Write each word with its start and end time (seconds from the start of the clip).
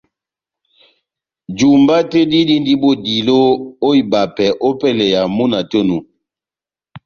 Jumba 1.57 1.95
tɛ́h 2.11 2.25
dí 2.31 2.39
dindi 2.47 2.73
bodilo 2.81 3.37
ó 3.87 3.89
ibapɛ 4.01 4.45
ópɛlɛ 4.67 5.05
ya 5.13 5.21
múna 5.35 5.59
tɛ́h 5.71 5.83
onu 5.85 5.97